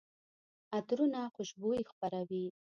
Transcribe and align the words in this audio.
عطرونه 0.77 1.21
خوشبويي 1.35 1.81
خپروي. 1.89 2.45